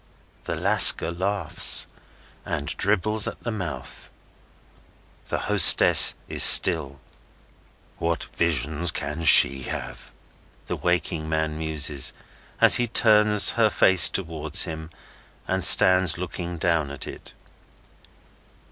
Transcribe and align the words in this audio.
The 0.45 0.55
Lascar 0.55 1.11
laughs 1.11 1.85
and 2.43 2.75
dribbles 2.75 3.27
at 3.27 3.41
the 3.43 3.51
mouth. 3.51 4.09
The 5.27 5.37
hostess 5.41 6.15
is 6.27 6.41
still. 6.41 6.97
[Illustration: 6.97 7.19
In 7.19 7.69
the 7.69 7.99
Court] 7.99 8.09
"What 8.27 8.35
visions 8.35 8.91
can 8.91 9.23
she 9.25 9.61
have?" 9.69 10.11
the 10.65 10.75
waking 10.75 11.29
man 11.29 11.55
muses, 11.55 12.13
as 12.59 12.77
he 12.77 12.87
turns 12.87 13.51
her 13.51 13.69
face 13.69 14.09
towards 14.09 14.63
him, 14.63 14.89
and 15.47 15.63
stands 15.63 16.17
looking 16.17 16.57
down 16.57 16.89
at 16.89 17.05
it. 17.05 17.35